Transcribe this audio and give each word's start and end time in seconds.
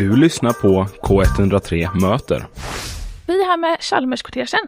Du 0.00 0.16
lyssnar 0.16 0.52
på 0.52 0.84
K103 0.84 2.00
Möter. 2.00 2.46
Vi 3.26 3.42
är 3.42 3.46
här 3.46 3.56
med 3.56 3.76
Chalmerskortegen. 3.80 4.60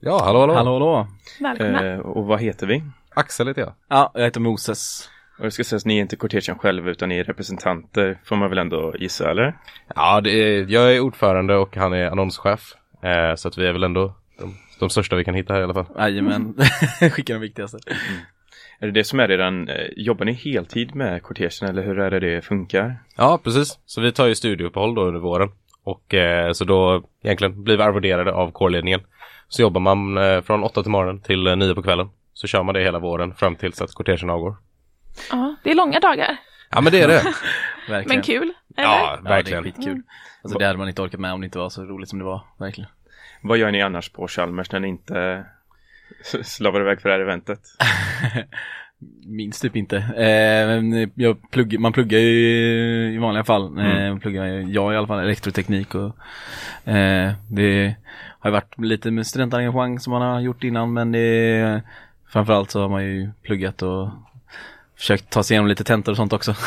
Ja, 0.00 0.24
hallå 0.24 0.40
hallå. 0.40 0.54
Hallå 0.54 0.72
hallå. 0.72 1.08
Välkomna. 1.40 1.86
Eh, 1.86 1.98
och 1.98 2.26
vad 2.26 2.40
heter 2.40 2.66
vi? 2.66 2.82
Axel 3.14 3.48
heter 3.48 3.60
jag. 3.60 3.72
Ja, 3.88 4.10
jag 4.14 4.24
heter 4.24 4.40
Moses. 4.40 5.08
Och 5.38 5.44
det 5.44 5.50
ska 5.50 5.64
sägas, 5.64 5.84
ni 5.84 5.96
är 5.96 6.00
inte 6.00 6.16
kortegen 6.16 6.58
själva 6.58 6.90
utan 6.90 7.08
ni 7.08 7.18
är 7.18 7.24
representanter, 7.24 8.20
får 8.24 8.36
man 8.36 8.48
väl 8.48 8.58
ändå 8.58 8.94
gissa, 8.98 9.30
eller? 9.30 9.56
Ja, 9.94 10.20
det 10.20 10.30
är, 10.30 10.66
jag 10.68 10.96
är 10.96 11.00
ordförande 11.00 11.56
och 11.56 11.76
han 11.76 11.92
är 11.92 12.10
annonschef. 12.10 12.74
Eh, 13.02 13.34
så 13.34 13.48
att 13.48 13.58
vi 13.58 13.66
är 13.66 13.72
väl 13.72 13.84
ändå 13.84 14.14
de, 14.38 14.56
de 14.80 14.90
största 14.90 15.16
vi 15.16 15.24
kan 15.24 15.34
hitta 15.34 15.52
här 15.52 15.60
i 15.60 15.64
alla 15.64 15.74
fall. 15.74 15.86
Jajamän, 15.98 16.54
skicka 17.12 17.32
den 17.32 17.42
viktigaste. 17.42 17.78
Är 18.80 18.86
det 18.86 18.92
det 18.92 19.04
som 19.04 19.20
är 19.20 19.28
redan, 19.28 19.68
eh, 19.68 19.86
jobbar 19.96 20.24
ni 20.24 20.32
heltid 20.32 20.94
med 20.94 21.22
kortegen 21.22 21.68
eller 21.68 21.82
hur 21.82 21.98
är 21.98 22.10
det 22.10 22.20
det 22.20 22.42
funkar? 22.42 22.96
Ja, 23.16 23.40
precis. 23.44 23.78
Så 23.86 24.00
vi 24.00 24.12
tar 24.12 24.26
ju 24.26 24.34
studieuppehåll 24.34 24.94
då 24.94 25.02
under 25.02 25.20
våren. 25.20 25.50
Och 25.84 26.14
eh, 26.14 26.52
så 26.52 26.64
då 26.64 27.02
egentligen 27.22 27.64
blir 27.64 27.76
vi 27.76 27.82
arvoderade 27.82 28.32
av 28.32 28.50
kårledningen. 28.50 29.00
Så 29.48 29.62
jobbar 29.62 29.80
man 29.80 30.18
eh, 30.18 30.40
från 30.40 30.64
åtta 30.64 30.82
till 30.82 30.90
morgonen 30.90 31.20
till 31.22 31.46
eh, 31.46 31.56
nio 31.56 31.74
på 31.74 31.82
kvällen. 31.82 32.08
Så 32.32 32.46
kör 32.46 32.62
man 32.62 32.74
det 32.74 32.80
hela 32.82 32.98
våren 32.98 33.34
fram 33.34 33.56
tills 33.56 33.82
att 33.82 33.94
kortegen 33.94 34.30
avgår. 34.30 34.56
Ja, 35.30 35.54
det 35.64 35.70
är 35.70 35.74
långa 35.74 36.00
dagar, 36.00 36.36
Ja, 36.70 36.80
men 36.80 36.92
det 36.92 37.00
är 37.02 37.08
det. 37.08 37.22
Men 38.06 38.22
kul. 38.22 38.42
Eller? 38.76 38.88
ja, 38.88 39.18
Ja, 39.24 39.30
verkligen. 39.30 39.62
det 39.62 39.68
är 39.68 39.72
skitkul. 39.72 40.02
Alltså 40.42 40.58
det 40.58 40.66
hade 40.66 40.78
man 40.78 40.88
inte 40.88 41.02
orkat 41.02 41.20
med 41.20 41.32
om 41.32 41.40
det 41.40 41.44
inte 41.44 41.58
var 41.58 41.68
så 41.70 41.84
roligt 41.84 42.08
som 42.08 42.18
det 42.18 42.24
var, 42.24 42.40
verkligen. 42.58 42.90
Vad 43.42 43.58
gör 43.58 43.70
ni 43.70 43.82
annars 43.82 44.08
på 44.12 44.28
Chalmers 44.28 44.72
när 44.72 44.80
ni 44.80 44.88
inte 44.88 45.44
slavar 46.42 46.80
iväg 46.80 47.00
för 47.00 47.08
det 47.08 47.14
här 47.14 47.22
eventet? 47.22 47.60
Minns 49.26 49.60
typ 49.60 49.76
inte. 49.76 49.96
Eh, 49.96 51.08
plugg, 51.50 51.80
man 51.80 51.92
pluggar 51.92 52.18
ju 52.18 53.14
i 53.14 53.18
vanliga 53.18 53.44
fall. 53.44 53.78
Eh, 53.78 54.18
pluggar 54.18 54.44
jag 54.44 54.94
i 54.94 54.96
alla 54.96 55.06
fall 55.06 55.24
elektroteknik 55.24 55.94
och 55.94 56.16
eh, 56.88 57.32
det 57.48 57.96
har 58.40 58.50
ju 58.50 58.52
varit 58.52 58.78
lite 58.78 59.10
med 59.10 59.26
studentengagemang 59.26 60.00
som 60.00 60.10
man 60.10 60.22
har 60.22 60.40
gjort 60.40 60.64
innan 60.64 60.92
men 60.92 61.12
det 61.12 61.82
framförallt 62.28 62.70
så 62.70 62.80
har 62.80 62.88
man 62.88 63.04
ju 63.04 63.30
pluggat 63.42 63.82
och 63.82 64.08
försökt 64.96 65.30
ta 65.30 65.42
sig 65.42 65.54
igenom 65.54 65.68
lite 65.68 65.84
tentor 65.84 66.12
och 66.12 66.16
sånt 66.16 66.32
också. 66.32 66.54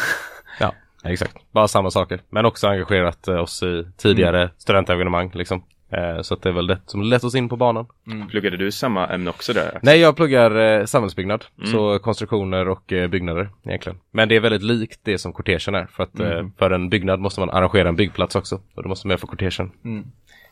Ja, 0.59 0.73
exakt. 1.03 1.37
Bara 1.51 1.67
samma 1.67 1.91
saker. 1.91 2.21
Men 2.29 2.45
också 2.45 2.67
engagerat 2.67 3.27
eh, 3.27 3.35
oss 3.35 3.63
i 3.63 3.87
tidigare 3.97 4.49
studentevenemang 4.57 5.31
liksom. 5.33 5.63
Eh, 5.97 6.21
så 6.21 6.33
att 6.33 6.41
det 6.41 6.49
är 6.49 6.53
väl 6.53 6.67
det 6.67 6.79
som 6.85 7.01
lett 7.01 7.23
oss 7.23 7.35
in 7.35 7.49
på 7.49 7.55
banan. 7.55 7.85
Pluggade 8.29 8.57
du 8.57 8.71
samma 8.71 9.07
ämne 9.07 9.29
också 9.29 9.53
där? 9.53 9.79
Nej, 9.81 9.99
jag 9.99 10.15
pluggar 10.15 10.79
eh, 10.79 10.85
samhällsbyggnad. 10.85 11.45
Så 11.71 11.99
konstruktioner 11.99 12.67
och 12.69 12.93
eh, 12.93 13.07
byggnader 13.07 13.49
egentligen. 13.63 13.99
Men 14.11 14.29
det 14.29 14.35
är 14.35 14.39
väldigt 14.39 14.63
likt 14.63 14.99
det 15.03 15.17
som 15.17 15.33
kortegen 15.33 15.75
är. 15.75 15.85
För 15.85 16.03
att 16.03 16.19
eh, 16.19 16.47
för 16.57 16.71
en 16.71 16.89
byggnad 16.89 17.19
måste 17.19 17.39
man 17.39 17.49
arrangera 17.49 17.89
en 17.89 17.95
byggplats 17.95 18.35
också. 18.35 18.61
Och 18.75 18.83
då 18.83 18.89
måste 18.89 19.07
man 19.07 19.13
med 19.13 19.19
för 19.19 19.27
kortegen. 19.27 19.71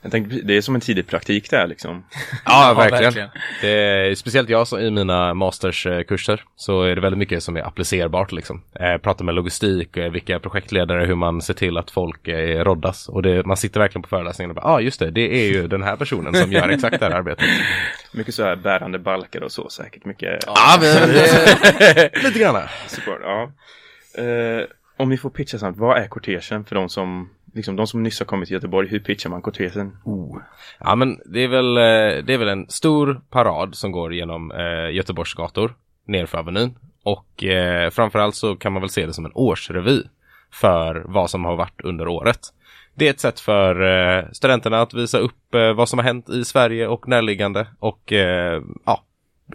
Jag 0.02 0.11
tänkte, 0.11 0.35
det 0.35 0.57
är 0.57 0.61
som 0.61 0.75
en 0.75 0.81
tidig 0.81 1.07
praktik 1.07 1.49
där 1.49 1.67
liksom. 1.67 2.05
Ja, 2.45 2.73
verkligen. 2.77 3.03
verkligen. 3.03 3.30
Det 3.61 3.69
är, 3.69 4.16
speciellt 4.16 4.49
jag 4.49 4.67
som 4.67 4.80
i 4.80 4.91
mina 4.91 5.33
masterskurser 5.33 6.43
så 6.55 6.83
är 6.83 6.95
det 6.95 7.02
väldigt 7.02 7.17
mycket 7.19 7.43
som 7.43 7.58
är 7.58 7.67
applicerbart 7.67 8.31
liksom. 8.31 8.63
Eh, 8.80 8.97
prata 8.97 9.23
med 9.23 9.35
logistik, 9.35 9.97
eh, 9.97 10.11
vilka 10.11 10.39
projektledare, 10.39 11.05
hur 11.05 11.16
man 11.16 11.41
ser 11.41 11.53
till 11.53 11.77
att 11.77 11.91
folk 11.91 12.27
eh, 12.27 12.63
roddas. 12.63 13.09
Och 13.09 13.21
det, 13.23 13.45
man 13.45 13.58
sitter 13.58 13.80
verkligen 13.80 14.03
på 14.03 14.09
föreläsningen 14.09 14.49
och 14.49 14.55
bara, 14.55 14.66
ja 14.66 14.73
ah, 14.73 14.80
just 14.80 14.99
det, 14.99 15.11
det 15.11 15.33
är 15.35 15.53
ju 15.53 15.67
den 15.75 15.83
här 15.83 15.95
personen 15.95 16.33
som 16.33 16.52
gör 16.52 16.69
exakt 16.69 16.99
det 16.99 17.05
här 17.05 17.15
arbetet. 17.15 17.45
Mycket 18.13 18.33
så 18.33 18.43
här 18.43 18.55
bärande 18.55 18.99
balkar 18.99 19.41
och 19.41 19.52
så 19.52 19.69
säkert. 19.69 20.05
Mycket 20.05 20.43
Ja, 20.45 20.77
men 20.81 21.09
det, 21.09 22.23
lite 22.23 22.39
grann. 22.39 22.61
support. 22.88 23.19
Ja. 23.23 23.52
Eh, 24.23 24.65
om 24.97 25.09
ni 25.09 25.17
får 25.17 25.30
pitcha 25.30 25.58
snabbt, 25.58 25.77
vad 25.77 25.97
är 25.97 26.08
kortegen 26.08 26.65
för 26.65 26.75
de 26.75 26.89
som, 26.89 27.30
liksom 27.53 27.75
de 27.75 27.88
som 27.88 28.03
nyss 28.03 28.19
har 28.19 28.25
kommit 28.25 28.47
till 28.47 28.53
Göteborg? 28.53 28.88
Hur 28.88 28.99
pitchar 28.99 29.30
man 29.30 29.41
kortegen? 29.41 29.97
Oh. 30.03 30.38
Ja 30.80 30.95
men 30.95 31.19
det 31.25 31.44
är 31.44 31.47
väl, 31.47 31.77
eh, 31.77 32.25
det 32.25 32.33
är 32.33 32.38
väl 32.38 32.47
en 32.47 32.69
stor 32.69 33.21
parad 33.30 33.75
som 33.75 33.91
går 33.91 34.13
genom 34.13 34.52
eh, 34.52 34.95
Göteborgs 34.95 35.33
gator 35.33 35.76
nerför 36.05 36.37
Avenyn. 36.37 36.76
Och 37.03 37.43
eh, 37.43 37.89
framförallt 37.89 38.36
så 38.36 38.55
kan 38.55 38.73
man 38.73 38.81
väl 38.81 38.89
se 38.89 39.05
det 39.05 39.14
som 39.14 39.26
en 39.26 39.31
årsrevy 39.36 40.03
för 40.52 41.03
vad 41.05 41.30
som 41.30 41.45
har 41.45 41.55
varit 41.55 41.81
under 41.83 42.08
året. 42.08 42.39
Det 42.93 43.08
är 43.08 43.09
ett 43.09 43.20
sätt 43.20 43.39
för 43.39 43.81
eh, 43.81 44.26
studenterna 44.31 44.81
att 44.81 44.93
visa 44.93 45.17
upp 45.17 45.55
eh, 45.55 45.73
vad 45.73 45.89
som 45.89 45.99
har 45.99 46.03
hänt 46.03 46.30
i 46.30 46.45
Sverige 46.45 46.87
och 46.87 47.08
närliggande 47.08 47.67
och 47.80 48.14
eh, 48.14 48.61
ja, 48.86 49.03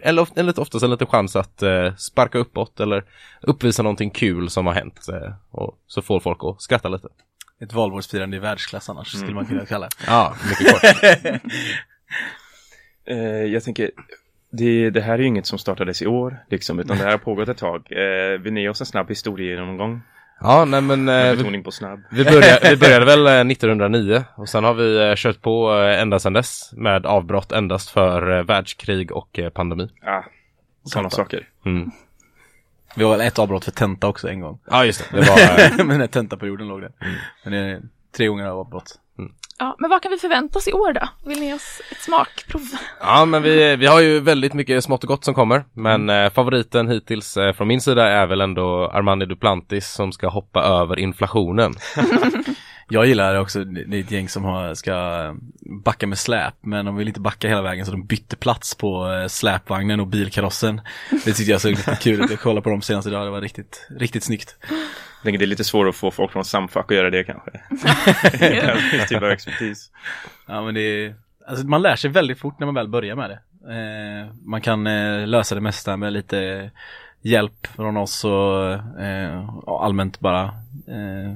eller, 0.02 0.28
eller 0.38 0.60
oftast 0.60 0.84
en 0.84 0.90
liten 0.90 1.06
chans 1.06 1.36
att 1.36 1.62
eh, 1.62 1.94
sparka 1.94 2.38
uppåt 2.38 2.80
eller 2.80 3.04
uppvisa 3.40 3.82
någonting 3.82 4.10
kul 4.10 4.50
som 4.50 4.66
har 4.66 4.74
hänt. 4.74 5.08
Eh, 5.08 5.32
och 5.50 5.78
så 5.86 6.02
får 6.02 6.20
folk 6.20 6.38
att 6.44 6.62
skratta 6.62 6.88
lite. 6.88 7.08
Ett 7.60 7.72
valborgsfirande 7.72 8.36
i 8.36 8.40
världsklass 8.40 8.88
annars 8.88 9.08
skulle 9.08 9.34
man 9.34 9.46
kunna 9.46 9.66
kalla 9.66 9.86
det. 9.86 9.96
Ja, 10.06 10.36
mycket 10.48 10.72
kort. 10.72 11.40
Eh, 13.08 13.44
jag 13.44 13.64
tänker, 13.64 13.90
det, 14.50 14.90
det 14.90 15.00
här 15.00 15.14
är 15.14 15.18
ju 15.18 15.26
inget 15.26 15.46
som 15.46 15.58
startades 15.58 16.02
i 16.02 16.06
år, 16.06 16.38
liksom, 16.50 16.78
utan 16.78 16.96
det 16.96 17.04
här 17.04 17.10
har 17.10 17.18
pågått 17.18 17.48
ett 17.48 17.58
tag. 17.58 17.86
Eh, 17.90 18.40
vill 18.40 18.52
ni 18.52 18.60
ge 18.60 18.68
oss 18.68 18.80
en 18.80 18.86
snabb 18.86 19.08
historiegenomgång? 19.08 20.00
Ja, 20.40 20.64
nej 20.64 20.80
men 20.80 21.08
eh, 21.08 21.32
vi, 21.32 21.62
på 21.62 21.70
snabb. 21.70 22.02
vi, 22.10 22.24
började, 22.24 22.60
vi 22.70 22.76
började 22.76 23.04
väl 23.04 23.26
eh, 23.26 23.52
1909 23.52 24.24
och 24.34 24.48
sen 24.48 24.64
har 24.64 24.74
vi 24.74 25.08
eh, 25.08 25.14
kört 25.16 25.42
på 25.42 25.74
eh, 25.74 26.00
ända 26.00 26.18
sedan 26.18 26.32
dess 26.32 26.72
med 26.72 27.06
avbrott 27.06 27.52
endast 27.52 27.90
för 27.90 28.38
eh, 28.38 28.44
världskrig 28.44 29.12
och 29.12 29.38
eh, 29.38 29.50
pandemi. 29.50 29.90
Ah, 30.02 30.22
sådana 30.84 31.10
saker. 31.10 31.48
Mm. 31.66 31.90
Vi 32.96 33.04
har 33.04 33.10
väl 33.10 33.20
ett 33.20 33.38
avbrott 33.38 33.64
för 33.64 33.70
tenta 33.70 34.08
också 34.08 34.28
en 34.28 34.40
gång. 34.40 34.58
Ja, 34.70 34.84
just 34.84 35.10
det. 35.10 35.20
Det 35.20 35.26
var, 35.26 35.84
Men 35.84 35.98
när 35.98 36.06
tentaperioden 36.06 36.68
låg 36.68 36.80
där. 36.80 36.92
Men 37.44 37.52
det 37.52 37.58
är 37.58 37.82
tre 38.16 38.26
gånger 38.26 38.44
av 38.44 38.58
avbrott. 38.58 38.98
Ja, 39.58 39.76
men 39.78 39.90
vad 39.90 40.02
kan 40.02 40.12
vi 40.12 40.18
förvänta 40.18 40.58
oss 40.58 40.68
i 40.68 40.72
år 40.72 40.92
då? 40.92 41.08
Vill 41.26 41.40
ni 41.40 41.46
ge 41.46 41.54
oss 41.54 41.80
ett 41.90 42.02
smakprov? 42.02 42.62
ja, 43.00 43.24
men 43.24 43.42
vi, 43.42 43.76
vi 43.76 43.86
har 43.86 44.00
ju 44.00 44.20
väldigt 44.20 44.54
mycket 44.54 44.84
smått 44.84 45.04
och 45.04 45.08
gott 45.08 45.24
som 45.24 45.34
kommer. 45.34 45.64
Men 45.72 46.10
eh, 46.10 46.30
favoriten 46.30 46.88
hittills 46.88 47.36
eh, 47.36 47.52
från 47.52 47.68
min 47.68 47.80
sida 47.80 48.08
är 48.08 48.26
väl 48.26 48.40
ändå 48.40 48.90
Armani 48.90 49.26
Duplantis 49.26 49.92
som 49.92 50.12
ska 50.12 50.28
hoppa 50.28 50.62
över 50.62 50.98
inflationen. 50.98 51.74
Jag 52.88 53.06
gillar 53.06 53.34
det 53.34 53.40
också, 53.40 53.64
det 53.64 53.96
är 53.96 54.00
ett 54.00 54.10
gäng 54.10 54.28
som 54.28 54.44
har, 54.44 54.74
ska 54.74 55.34
backa 55.84 56.06
med 56.06 56.18
släp 56.18 56.54
men 56.60 56.84
de 56.84 56.96
vill 56.96 57.08
inte 57.08 57.20
backa 57.20 57.48
hela 57.48 57.62
vägen 57.62 57.86
så 57.86 57.92
de 57.92 58.06
bytte 58.06 58.36
plats 58.36 58.74
på 58.74 59.12
eh, 59.12 59.26
släpvagnen 59.26 60.00
och 60.00 60.06
bilkarossen. 60.06 60.80
Det 61.10 61.32
tyckte 61.32 61.52
jag 61.52 61.60
såg 61.60 61.70
lite 61.70 61.98
kul 62.00 62.24
ut, 62.24 62.30
jag 62.30 62.40
kollade 62.40 62.62
på 62.62 62.70
dem 62.70 62.82
senaste 62.82 63.10
idag, 63.10 63.26
det 63.26 63.30
var 63.30 63.40
riktigt, 63.40 63.86
riktigt 63.90 64.24
snyggt. 64.24 64.56
Jag 64.60 65.22
tänker 65.22 65.38
det 65.38 65.44
är 65.44 65.46
lite 65.46 65.64
svårt 65.64 65.88
att 65.88 65.96
få 65.96 66.10
folk 66.10 66.32
från 66.32 66.44
Samfack 66.44 66.90
att 66.90 66.96
göra 66.96 67.10
det 67.10 67.24
kanske. 67.24 67.50
Typ 69.08 69.22
av 69.22 69.30
expertis. 69.30 69.90
Ja 70.46 70.62
men 70.62 70.74
det 70.74 70.80
är, 70.80 71.14
alltså 71.46 71.66
man 71.66 71.82
lär 71.82 71.96
sig 71.96 72.10
väldigt 72.10 72.38
fort 72.38 72.58
när 72.58 72.66
man 72.66 72.74
väl 72.74 72.88
börjar 72.88 73.16
med 73.16 73.30
det. 73.30 73.40
Eh, 73.72 74.32
man 74.44 74.60
kan 74.60 74.86
eh, 74.86 75.26
lösa 75.26 75.54
det 75.54 75.60
mesta 75.60 75.96
med 75.96 76.12
lite 76.12 76.70
hjälp 77.22 77.66
från 77.66 77.96
oss 77.96 78.24
och, 78.24 78.72
eh, 79.00 79.58
och 79.58 79.84
allmänt 79.84 80.20
bara 80.20 80.44
eh, 80.88 81.32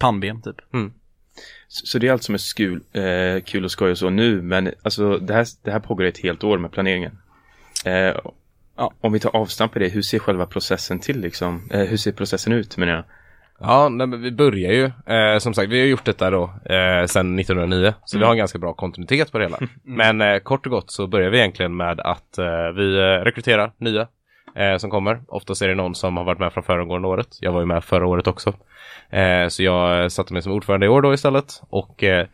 pannben 0.00 0.42
typ. 0.42 0.56
Så, 1.68 1.86
så 1.86 1.98
det 1.98 2.08
är 2.08 2.12
allt 2.12 2.22
som 2.22 2.34
är 2.34 2.38
skul, 2.38 2.80
eh, 2.92 3.42
kul 3.44 3.64
och 3.64 3.70
skoj 3.70 3.90
och 3.90 3.98
så 3.98 4.10
nu, 4.10 4.42
men 4.42 4.72
alltså 4.82 5.18
det 5.18 5.34
här, 5.34 5.46
det 5.64 5.70
här 5.70 5.80
pågår 5.80 6.04
ett 6.04 6.18
helt 6.18 6.44
år 6.44 6.58
med 6.58 6.72
planeringen. 6.72 7.18
Eh, 7.84 8.16
Ja. 8.80 8.92
Om 9.00 9.12
vi 9.12 9.20
tar 9.20 9.36
avstamp 9.36 9.76
i 9.76 9.78
det, 9.78 9.88
hur 9.88 10.02
ser 10.02 10.18
själva 10.18 10.46
processen 10.46 10.98
till 10.98 11.20
liksom? 11.20 11.68
Eh, 11.70 11.80
hur 11.80 11.96
ser 11.96 12.12
processen 12.12 12.52
ut 12.52 12.76
menar 12.76 12.92
jag? 12.92 13.04
Ja, 13.60 13.88
nej, 13.88 14.06
men 14.06 14.22
vi 14.22 14.32
börjar 14.32 14.72
ju. 14.72 15.14
Eh, 15.14 15.38
som 15.38 15.54
sagt, 15.54 15.70
vi 15.70 15.80
har 15.80 15.86
gjort 15.86 16.04
detta 16.04 16.30
då 16.30 16.42
eh, 16.42 17.06
sedan 17.06 17.38
1909. 17.38 17.94
Så 18.04 18.18
vi 18.18 18.24
har 18.24 18.32
en 18.32 18.38
ganska 18.38 18.58
bra 18.58 18.72
kontinuitet 18.72 19.32
på 19.32 19.38
det 19.38 19.44
hela. 19.44 19.58
Men 19.82 20.20
eh, 20.20 20.38
kort 20.38 20.66
och 20.66 20.72
gott 20.72 20.90
så 20.90 21.06
börjar 21.06 21.30
vi 21.30 21.38
egentligen 21.38 21.76
med 21.76 22.00
att 22.00 22.38
eh, 22.38 22.70
vi 22.76 22.94
eh, 22.98 23.24
rekryterar 23.24 23.72
nya 23.78 24.08
eh, 24.54 24.76
som 24.76 24.90
kommer. 24.90 25.20
Oftast 25.28 25.62
är 25.62 25.68
det 25.68 25.74
någon 25.74 25.94
som 25.94 26.16
har 26.16 26.24
varit 26.24 26.38
med 26.38 26.52
från 26.52 26.64
föregående 26.64 27.08
året. 27.08 27.38
Jag 27.40 27.52
var 27.52 27.60
ju 27.60 27.66
med 27.66 27.84
förra 27.84 28.06
året 28.06 28.26
också. 28.26 28.54
Eh, 29.10 29.48
så 29.48 29.62
jag 29.62 30.12
satte 30.12 30.32
mig 30.32 30.42
som 30.42 30.52
ordförande 30.52 30.86
i 30.86 30.88
år 30.88 31.02
då 31.02 31.14
istället. 31.14 31.62
Och 31.70 32.04
eh, 32.04 32.26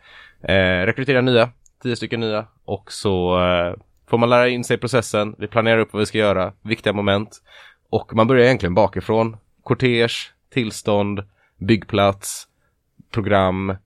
eh, 0.42 0.86
rekryterar 0.86 1.22
nya, 1.22 1.50
tio 1.82 1.96
stycken 1.96 2.20
nya. 2.20 2.46
Och 2.64 2.92
så 2.92 3.44
eh, 3.44 3.74
får 4.10 4.18
man 4.18 4.30
lära 4.30 4.48
in 4.48 4.64
sig 4.64 4.76
i 4.76 4.78
processen. 4.78 5.34
Vi 5.38 5.46
planerar 5.46 5.78
upp 5.78 5.92
vad 5.92 6.00
vi 6.00 6.06
ska 6.06 6.18
göra, 6.18 6.52
viktiga 6.62 6.92
moment. 6.92 7.42
Och 7.90 8.14
man 8.14 8.26
börjar 8.26 8.44
egentligen 8.44 8.74
bakifrån. 8.74 9.36
Kortege, 9.62 10.30
tillstånd, 10.52 11.22
byggplats, 11.58 12.48
program, 13.10 13.76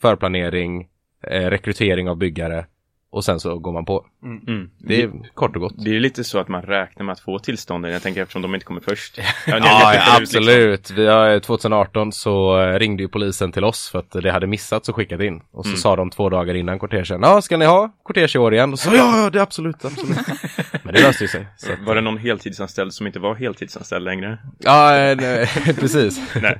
förplanering, 0.00 0.88
eh, 1.22 1.50
rekrytering 1.50 2.08
av 2.08 2.16
byggare 2.16 2.66
och 3.10 3.24
sen 3.24 3.40
så 3.40 3.58
går 3.58 3.72
man 3.72 3.84
på. 3.84 4.06
Mm. 4.22 4.70
Det 4.78 5.02
är 5.02 5.10
kort 5.34 5.56
och 5.56 5.62
gott. 5.62 5.74
Det 5.84 5.96
är 5.96 6.00
lite 6.00 6.24
så 6.24 6.38
att 6.38 6.48
man 6.48 6.62
räknar 6.62 7.04
med 7.04 7.12
att 7.12 7.20
få 7.20 7.38
tillstånden, 7.38 7.92
jag 7.92 8.02
tänker 8.02 8.22
eftersom 8.22 8.42
de 8.42 8.54
inte 8.54 8.66
kommer 8.66 8.80
först. 8.80 9.18
Ja, 9.46 9.58
Ja, 9.58 9.90
liksom. 9.92 10.22
absolut. 10.22 10.90
Vi 10.90 11.06
har, 11.06 11.38
2018 11.40 12.12
så 12.12 12.60
eh, 12.60 12.78
ringde 12.78 13.02
ju 13.02 13.08
polisen 13.08 13.52
till 13.52 13.64
oss 13.64 13.88
för 13.90 13.98
att 13.98 14.10
det 14.10 14.30
hade 14.32 14.46
missats 14.46 14.88
och 14.88 14.96
skickat 14.96 15.20
in. 15.20 15.40
Och 15.50 15.66
så 15.66 15.76
sa 15.76 15.96
de 15.96 16.10
två 16.10 16.28
dagar 16.28 16.54
innan 16.54 16.78
kortegen, 16.78 17.22
ja 17.22 17.42
ska 17.42 17.56
ni 17.56 17.64
ha 17.64 17.90
kortege 18.02 18.30
i 18.34 18.38
år 18.38 18.54
igen? 18.54 18.72
Och 18.72 18.78
så 18.78 18.90
ja, 18.94 19.22
ja 19.24 19.30
det 19.30 19.38
är 19.38 19.42
absolut, 19.42 19.84
absolut. 19.84 20.18
Men 20.82 20.94
det 20.94 21.00
löste 21.02 21.24
ju 21.24 21.28
sig. 21.28 21.46
Så. 21.56 21.72
att- 21.72 21.78
Var 21.86 21.94
det 21.94 22.00
någon 22.00 22.18
heltidsanställd 22.18 22.92
som 22.94 23.06
inte 23.06 23.18
var 23.18 23.34
heltidsanställd 23.34 24.04
längre? 24.04 24.38
Ja, 24.58 24.96
eh, 24.96 25.16
nej, 25.16 25.46
precis. 25.80 26.20
Nej, 26.42 26.58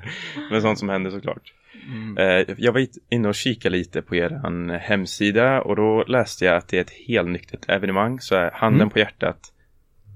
men 0.51 0.63
sånt 0.63 0.79
som 0.79 0.89
händer 0.89 1.11
såklart. 1.11 1.53
Eh, 2.19 2.55
jag 2.59 2.73
var 2.73 2.87
inne 3.11 3.29
och 3.29 3.35
kikade 3.35 3.77
lite 3.77 4.03
på 4.03 4.17
er 4.17 4.79
hemsida 4.79 5.63
och 5.63 5.77
då 5.77 6.05
läste 6.05 6.45
jag 6.45 6.57
att 6.57 6.69
det 6.69 6.77
är 6.77 6.81
ett 6.81 6.93
helnyktert 7.09 7.69
evenemang. 7.69 8.21
Så 8.21 8.51
handen 8.53 8.91
på 8.91 8.99
hjärtat, 8.99 9.39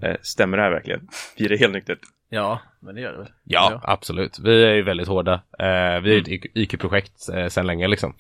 eh, 0.03 0.17
stämmer 0.23 0.57
det 0.57 0.63
här 0.63 0.71
verkligen? 0.71 1.09
Blir 1.37 1.49
det 1.49 1.57
helnyktert? 1.57 1.99
Ja, 2.31 2.61
men 2.81 2.95
det 2.95 3.01
gör 3.01 3.13
det 3.13 3.19
väl? 3.19 3.29
Ja, 3.45 3.81
absolut. 3.85 4.39
Vi 4.39 4.65
är 4.65 4.75
ju 4.75 4.83
väldigt 4.83 5.09
hårda. 5.09 5.33
Eh, 5.59 6.01
vi 6.01 6.15
är 6.17 6.21
ett 6.21 6.29
IQ- 6.29 6.51
IQ-projekt 6.55 7.29
eh, 7.35 7.47
sedan 7.47 7.67
länge 7.67 7.89
liksom. 7.89 8.15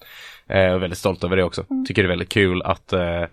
Eh, 0.46 0.72
och 0.72 0.82
väldigt 0.82 0.98
stolta 0.98 1.26
över 1.26 1.36
det 1.36 1.44
också. 1.44 1.64
Tycker 1.88 2.02
det 2.02 2.06
är 2.06 2.08
väldigt 2.08 2.28
kul 2.32 2.62
att 2.62 2.92
eh, 2.92 3.24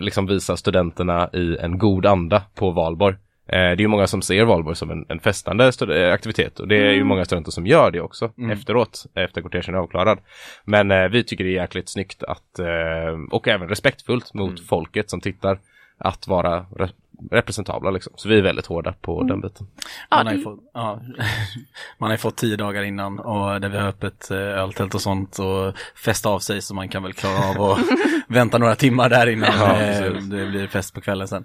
liksom 0.00 0.26
visa 0.26 0.56
studenterna 0.56 1.30
i 1.32 1.56
en 1.56 1.78
god 1.78 2.06
anda 2.06 2.42
på 2.54 2.70
valborg. 2.70 3.16
Eh, 3.48 3.58
det 3.58 3.58
är 3.58 3.80
ju 3.80 3.88
många 3.88 4.06
som 4.06 4.22
ser 4.22 4.44
valborg 4.44 4.76
som 4.76 4.90
en, 4.90 5.06
en 5.08 5.20
festande 5.20 5.72
eh, 5.90 6.12
aktivitet 6.12 6.60
och 6.60 6.68
det 6.68 6.76
är 6.76 6.92
ju 6.92 7.04
många 7.04 7.24
studenter 7.24 7.50
som 7.50 7.66
gör 7.66 7.90
det 7.90 8.00
också 8.00 8.32
efteråt, 8.52 9.06
efter 9.14 9.42
kortegen 9.42 9.74
är 9.74 9.78
avklarad. 9.78 10.18
Men 10.64 10.90
eh, 10.90 11.08
vi 11.08 11.24
tycker 11.24 11.44
det 11.44 11.50
är 11.50 11.60
jäkligt 11.60 11.88
snyggt 11.88 12.22
att, 12.22 12.58
eh, 12.58 13.18
och 13.30 13.48
även 13.48 13.68
respektfullt 13.68 14.34
mot 14.34 14.66
folket 14.66 15.10
som 15.10 15.20
tittar, 15.20 15.58
att 15.98 16.26
vara 16.28 16.60
re- 16.60 16.92
representabla 17.30 17.90
liksom. 17.90 18.12
Så 18.16 18.28
vi 18.28 18.38
är 18.38 18.42
väldigt 18.42 18.66
hårda 18.66 18.92
på 18.92 19.22
den 19.22 19.40
biten. 19.40 19.66
Man 20.10 20.26
har, 20.26 20.38
fått, 20.38 20.60
ja, 20.74 21.00
man 21.98 22.06
har 22.10 22.14
ju 22.14 22.18
fått 22.18 22.36
tio 22.36 22.56
dagar 22.56 22.82
innan 22.82 23.18
och 23.18 23.60
där 23.60 23.68
vi 23.68 23.78
har 23.78 23.88
öppet 23.88 24.30
eh, 24.30 24.36
öltält 24.36 24.94
och 24.94 25.00
sånt 25.00 25.38
och 25.38 25.74
festa 26.04 26.28
av 26.28 26.38
sig 26.38 26.62
så 26.62 26.74
man 26.74 26.88
kan 26.88 27.02
väl 27.02 27.12
klara 27.12 27.48
av 27.50 27.62
att 27.70 27.78
vänta 28.28 28.58
några 28.58 28.74
timmar 28.76 29.08
där 29.08 29.26
innan 29.26 29.50
Ja, 29.58 29.80
eh, 29.80 30.12
det 30.12 30.46
blir 30.46 30.66
fest 30.66 30.94
på 30.94 31.00
kvällen 31.00 31.28
sen. 31.28 31.44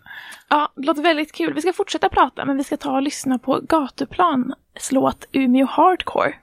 Ja, 0.49 0.69
det 0.75 0.85
låter 0.85 1.01
väldigt 1.01 1.31
kul. 1.33 1.53
Vi 1.53 1.61
ska 1.61 1.73
fortsätta 1.73 2.09
prata, 2.09 2.45
men 2.45 2.57
vi 2.57 2.63
ska 2.63 2.77
ta 2.77 2.91
och 2.95 3.01
lyssna 3.01 3.39
på 3.39 3.59
Gatuplan 3.69 4.53
låt 4.91 5.25
Umeå 5.31 5.65
Hardcore. 5.65 6.33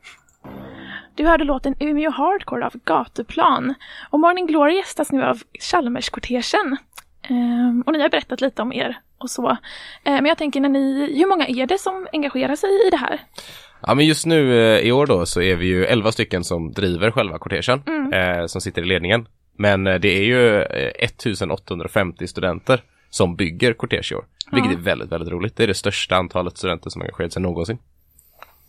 Du 1.15 1.27
hörde 1.27 1.45
låten 1.45 1.75
Umeå 1.81 2.11
Hardcore 2.11 2.67
av 2.67 2.73
Gatuplan. 2.85 3.75
Och 4.11 4.21
Morning 4.21 4.47
Glory 4.47 4.77
gästas 4.77 5.13
nu 5.13 5.25
av 5.25 5.39
Chalmerskortegen. 5.61 6.77
Ehm, 7.31 7.83
och 7.87 7.93
ni 7.93 8.03
har 8.03 8.09
berättat 8.09 8.41
lite 8.41 8.63
om 8.63 8.73
er 8.73 8.99
och 9.19 9.31
så. 9.31 9.49
Ehm, 10.05 10.15
men 10.15 10.27
jag 10.27 10.39
tänker, 10.39 10.61
när 10.61 10.69
ni, 10.69 11.19
hur 11.19 11.27
många 11.27 11.47
är 11.47 11.67
det 11.67 11.79
som 11.79 12.09
engagerar 12.13 12.57
sig 12.57 12.71
i 12.87 12.91
det 12.91 12.97
här? 12.97 13.21
Ja 13.87 13.95
men 13.95 14.07
just 14.07 14.27
nu 14.27 14.55
eh, 14.55 14.81
i 14.81 14.93
år 14.93 15.07
då 15.07 15.27
så 15.27 15.43
är 15.43 15.57
vi 15.57 15.67
ju 15.67 15.85
11 15.85 16.13
stycken 16.13 16.45
som 16.45 16.73
driver 16.73 17.11
själva 17.11 17.39
kortegen, 17.39 17.83
eh, 18.13 18.47
som 18.47 18.61
sitter 18.61 18.83
i 18.83 18.85
ledningen. 18.85 19.29
Men 19.57 19.87
eh, 19.87 19.95
det 19.95 20.09
är 20.09 20.23
ju 20.23 20.63
eh, 20.63 21.05
1850 21.05 22.27
studenter 22.27 22.83
som 23.11 23.37
bygger 23.37 23.73
kortege 23.73 24.13
i 24.13 24.15
år. 24.15 24.25
Vilket 24.53 24.73
är 24.73 24.77
väldigt, 24.77 25.13
väldigt 25.13 25.33
roligt. 25.33 25.57
Det 25.57 25.63
är 25.63 25.67
det 25.67 25.75
största 25.75 26.17
antalet 26.17 26.59
studenter 26.59 26.91
som 26.91 27.03
engagerat 27.03 27.33
sig 27.33 27.43
någonsin. 27.43 27.79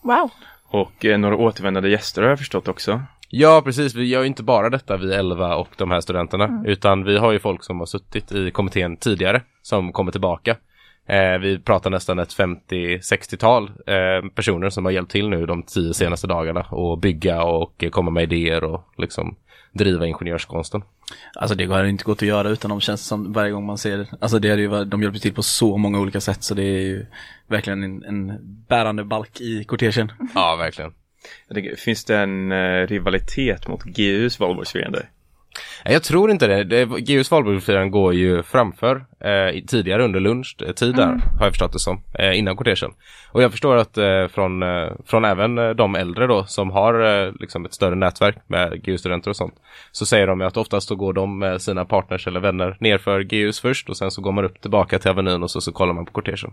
Wow! 0.02 0.32
Och 0.64 1.06
eh, 1.06 1.18
några 1.18 1.36
återvändande 1.36 1.90
gäster 1.90 2.22
har 2.22 2.30
jag 2.30 2.38
förstått 2.40 2.68
också. 2.68 3.02
Ja, 3.34 3.62
precis. 3.66 3.96
Vi 3.96 4.06
gör 4.06 4.22
ju 4.22 4.28
inte 4.28 4.44
bara 4.44 4.70
detta, 4.70 4.98
vi 4.98 5.14
11 5.14 5.56
och 5.56 5.68
de 5.78 5.92
här 5.92 6.02
studenterna, 6.02 6.64
utan 6.66 7.04
vi 7.04 7.18
har 7.18 7.32
ju 7.32 7.40
folk 7.40 7.64
som 7.64 7.80
har 7.80 7.86
suttit 7.86 8.32
i 8.32 8.52
kommittén 8.52 8.98
tidigare 8.98 9.42
som 9.62 9.94
kommer 9.94 10.12
tillbaka. 10.12 10.58
Eh, 11.06 11.38
vi 11.42 11.60
pratar 11.60 11.90
nästan 11.90 12.20
ett 12.20 12.38
50-60-tal 12.38 13.72
eh, 13.88 14.30
personer 14.36 14.70
som 14.70 14.86
har 14.86 14.92
hjälpt 14.92 15.12
till 15.12 15.30
nu 15.30 15.46
de 15.46 15.64
tio 15.64 15.94
senaste 15.94 16.28
dagarna 16.28 16.62
och 16.62 16.98
bygga 16.98 17.44
och 17.44 17.84
komma 17.92 18.12
med 18.12 18.24
idéer 18.24 18.64
och 18.64 18.94
liksom 18.98 19.36
driva 19.74 20.08
ingenjörskonsten. 20.08 20.84
Alltså 21.36 21.56
det 21.56 21.66
har 21.66 21.84
inte 21.84 22.04
gått 22.04 22.22
att 22.22 22.28
göra 22.28 22.50
utan 22.50 22.70
de 22.70 22.82
känns 22.82 23.06
som 23.06 23.34
varje 23.34 23.52
gång 23.52 23.66
man 23.66 23.78
ser, 23.78 24.08
alltså 24.20 24.40
det 24.40 24.50
är 24.50 24.58
ju, 24.58 24.86
de 24.86 25.02
hjälper 25.02 25.20
till 25.20 25.34
på 25.34 25.44
så 25.44 25.78
många 25.78 26.00
olika 26.00 26.22
sätt 26.22 26.44
så 26.44 26.54
det 26.54 26.64
är 26.64 26.82
ju 26.82 27.06
verkligen 27.48 27.84
en, 27.84 28.04
en 28.04 28.38
bärande 28.68 29.04
balk 29.04 29.42
i 29.42 29.64
kortegen. 29.64 30.12
Ja, 30.36 30.56
verkligen. 30.56 30.94
Jag 31.48 31.56
tänker, 31.56 31.76
finns 31.76 32.06
det 32.06 32.18
en 32.18 32.52
eh, 32.52 32.88
rivalitet 32.88 33.68
mot 33.68 33.84
GUs 33.84 34.40
valborgsfirande? 34.40 35.06
Jag 35.84 36.04
tror 36.04 36.32
inte 36.32 36.48
det. 36.48 36.64
det 36.64 36.86
GUs 36.86 37.32
valborgsfirande 37.32 37.90
går 37.90 38.14
ju 38.14 38.44
framför 38.44 39.06
eh, 39.20 39.64
tidigare 39.68 40.04
under 40.04 40.20
lunchtid 40.20 40.96
där, 40.96 41.06
har 41.06 41.46
jag 41.46 41.52
förstått 41.52 41.74
det 41.74 41.80
som, 41.80 42.04
eh, 42.14 42.38
innan 42.40 42.56
kortegen. 42.56 42.92
Och 43.32 43.44
jag 43.44 43.52
förstår 43.52 43.76
att 43.76 43.98
eh, 43.98 44.28
från, 44.28 44.64
eh, 44.64 44.90
från 45.06 45.26
även 45.26 45.58
eh, 45.58 45.70
de 45.70 45.96
äldre 45.96 46.28
då 46.28 46.46
som 46.46 46.72
har 46.72 47.24
eh, 47.26 47.34
liksom 47.40 47.66
ett 47.66 47.74
större 47.74 47.96
nätverk 47.96 48.36
med 48.48 48.84
GU-studenter 48.84 49.30
och 49.30 49.36
sånt, 49.36 49.54
så 49.92 50.06
säger 50.06 50.28
de 50.28 50.42
ju 50.42 50.48
att 50.48 50.58
oftast 50.58 50.88
så 50.88 50.96
går 50.96 51.14
de 51.14 51.40
med 51.40 51.62
sina 51.62 51.86
partners 51.86 52.28
eller 52.28 52.40
vänner 52.40 52.78
nerför 52.80 53.22
GUs 53.22 53.60
först 53.60 53.90
och 53.90 53.98
sen 53.98 54.12
så 54.12 54.22
går 54.22 54.32
man 54.32 54.46
upp 54.46 54.62
tillbaka 54.62 55.00
till 55.00 55.12
Avenyn 55.12 55.44
och 55.44 55.52
så, 55.52 55.62
så 55.62 55.72
kollar 55.72 55.94
man 55.94 56.06
på 56.06 56.12
kortegen. 56.12 56.52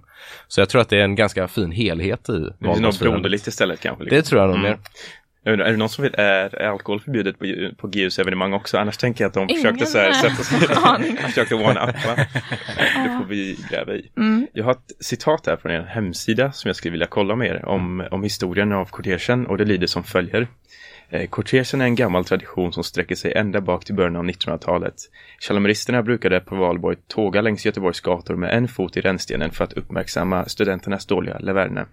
Så 0.48 0.60
jag 0.60 0.68
tror 0.68 0.80
att 0.80 0.88
det 0.88 0.96
är 0.98 1.04
en 1.04 1.14
ganska 1.14 1.48
fin 1.48 1.72
helhet 1.72 2.28
i 2.28 2.32
Det 2.32 2.38
finns 2.38 2.50
något 2.60 2.66
valborgsfirandet. 2.68 3.00
broderligt 3.22 3.46
istället 3.46 3.80
kanske? 3.80 4.04
liksom. 4.04 4.16
Det 4.16 4.22
tror 4.22 4.40
jag 4.40 4.50
nog 4.50 4.58
mer. 4.58 4.78
Jag 5.42 5.52
undrar, 5.52 5.66
är 5.66 5.70
det 5.70 5.76
någon 5.76 5.88
som 5.88 6.04
vet, 6.04 6.14
är, 6.14 6.62
alkohol 6.62 7.00
förbjudet 7.00 7.38
på, 7.38 7.70
på 7.76 7.88
GUs 7.88 8.18
evenemang 8.18 8.52
också? 8.52 8.78
Annars 8.78 8.96
tänker 8.96 9.24
jag 9.24 9.28
att 9.28 9.34
de 9.34 9.48
Ingen 9.48 9.62
försökte 9.62 9.86
så 9.86 9.98
här, 9.98 10.12
sätta 10.12 10.42
sig, 10.42 10.58
försökte 11.26 11.54
one-uppa. 11.54 12.16
Det 13.04 13.18
får 13.18 13.24
vi 13.28 13.58
gräva 13.70 13.94
i. 13.94 14.10
Jag 14.52 14.64
har 14.64 14.72
ett 14.72 14.92
citat 15.00 15.46
här 15.46 15.56
från 15.56 15.72
er 15.72 15.82
hemsida 15.82 16.52
som 16.52 16.68
jag 16.68 16.76
skulle 16.76 16.92
vilja 16.92 17.06
kolla 17.06 17.36
med 17.36 17.48
er 17.48 17.64
om, 17.64 18.08
om 18.10 18.22
historien 18.22 18.72
av 18.72 18.84
kortegen 18.84 19.46
och 19.46 19.58
det 19.58 19.64
lyder 19.64 19.86
som 19.86 20.04
följer. 20.04 20.48
Eh, 21.10 21.28
Kortegen 21.28 21.80
är 21.80 21.84
en 21.84 21.94
gammal 21.94 22.24
tradition 22.24 22.72
som 22.72 22.84
sträcker 22.84 23.14
sig 23.14 23.32
ända 23.32 23.60
bak 23.60 23.84
till 23.84 23.94
början 23.94 24.16
av 24.16 24.24
1900-talet. 24.24 24.94
Chalmeristerna 25.40 26.02
brukade 26.02 26.40
på 26.40 26.56
valborg 26.56 26.96
tåga 27.06 27.40
längs 27.40 27.66
Göteborgs 27.66 28.00
gator 28.00 28.36
med 28.36 28.56
en 28.56 28.68
fot 28.68 28.96
i 28.96 29.00
rännstenen 29.00 29.50
för 29.50 29.64
att 29.64 29.72
uppmärksamma 29.72 30.48
studenternas 30.48 31.06
dåliga 31.06 31.38
leverne. 31.38 31.86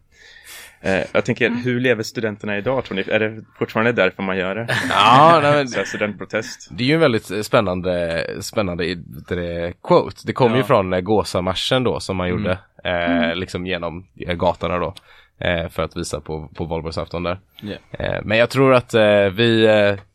Eh, 0.86 1.04
jag 1.12 1.26
tänker, 1.26 1.50
hur 1.50 1.80
lever 1.80 2.04
studenterna 2.04 2.58
idag 2.58 2.84
tror 2.84 2.96
ni? 2.96 3.04
Är 3.08 3.20
det 3.20 3.42
fortfarande 3.60 3.92
därför 3.92 4.24
man 4.24 4.38
gör 4.38 4.56
det? 4.56 4.68
Ja, 4.90 5.40
nej, 5.42 5.52
men 5.52 5.68
Så 5.68 5.78
här 5.78 5.86
studentprotest? 5.86 6.68
Det 6.72 6.84
är 6.84 6.88
ju 6.88 6.94
en 6.94 7.00
väldigt 7.00 7.32
eh, 7.32 7.42
spännande, 7.42 8.26
spännande 8.42 8.96
det, 9.30 9.74
quote. 9.84 10.22
Det 10.26 10.34
kommer 10.34 10.58
ju 10.58 10.64
från 10.64 10.94
eh, 10.94 11.00
Gåsamarschen 11.00 11.84
då 11.84 12.00
som 12.00 12.18
man 12.18 12.30
gjorde, 12.30 12.58
eh, 12.84 13.36
liksom 13.36 13.66
genom 13.68 14.06
eh, 14.28 14.34
gatorna 14.34 14.78
då. 14.78 14.94
Eh, 15.40 15.70
för 15.70 15.84
att 15.84 15.98
visa 15.98 16.20
på, 16.20 16.50
på 16.56 16.66
valborgsafton 16.66 17.24
där. 17.24 17.40
Ja. 17.62 17.76
Eh, 18.00 18.22
men 18.24 18.38
jag 18.38 18.50
tror 18.50 18.74
att 18.74 18.94
vi, 19.34 19.68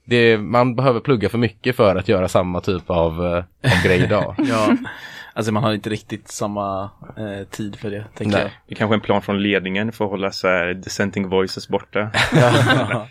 det, 0.04 0.38
man 0.38 0.74
behöver 0.74 1.00
plugga 1.00 1.28
för 1.28 1.38
mycket 1.38 1.76
för 1.76 1.96
att 1.96 2.08
göra 2.08 2.28
samma 2.28 2.60
typ 2.60 2.90
av, 2.90 3.20
av 3.20 3.82
grej 3.84 4.02
idag. 4.02 4.34
Ja, 4.48 4.76
alltså 5.32 5.52
man 5.52 5.62
har 5.62 5.72
inte 5.72 5.90
riktigt 5.90 6.28
samma 6.28 6.90
eh, 7.16 7.48
tid 7.50 7.76
för 7.76 7.90
det, 7.90 8.04
tänker 8.14 8.36
Nej. 8.36 8.42
jag. 8.42 8.50
Det 8.66 8.74
är 8.74 8.76
kanske 8.76 8.94
en 8.94 9.00
plan 9.00 9.22
från 9.22 9.42
ledningen 9.42 9.92
för 9.92 10.04
att 10.04 10.10
hålla 10.10 10.30
så 10.30 10.48
här 10.48 10.74
dissenting 10.74 11.28
voices 11.28 11.68
borta. 11.68 12.10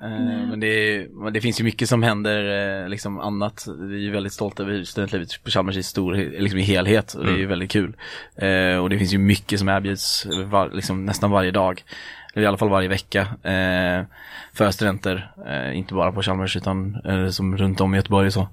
Eh, 0.00 0.48
Men 0.48 0.60
det, 0.60 0.66
är, 0.66 1.08
men 1.08 1.32
det 1.32 1.40
finns 1.40 1.60
ju 1.60 1.64
mycket 1.64 1.88
som 1.88 2.02
händer 2.02 2.82
eh, 2.82 2.88
liksom 2.88 3.20
annat. 3.20 3.66
Vi 3.80 4.08
är 4.08 4.12
väldigt 4.12 4.32
stolta 4.32 4.62
över 4.62 4.84
studentlivet 4.84 5.44
på 5.44 5.50
Chalmers 5.50 5.76
i 5.76 5.82
stor, 5.82 6.14
liksom 6.14 6.58
i 6.58 6.62
helhet 6.62 7.14
och 7.14 7.24
det 7.24 7.32
är 7.32 7.36
ju 7.36 7.46
väldigt 7.46 7.70
kul. 7.70 7.96
Eh, 8.36 8.76
och 8.76 8.90
det 8.90 8.98
finns 8.98 9.14
ju 9.14 9.18
mycket 9.18 9.58
som 9.58 9.68
erbjuds 9.68 10.26
var, 10.44 10.70
liksom 10.70 11.04
nästan 11.04 11.30
varje 11.30 11.50
dag. 11.50 11.82
Eller 12.34 12.44
i 12.44 12.46
alla 12.46 12.56
fall 12.56 12.68
varje 12.68 12.88
vecka. 12.88 13.20
Eh, 13.42 14.02
för 14.54 14.70
studenter, 14.70 15.32
eh, 15.46 15.78
inte 15.78 15.94
bara 15.94 16.12
på 16.12 16.22
Chalmers 16.22 16.56
utan 16.56 17.00
eh, 17.04 17.28
som 17.28 17.56
runt 17.56 17.80
om 17.80 17.94
i 17.94 17.96
Göteborg 17.96 18.26
och 18.26 18.32
så. 18.32 18.48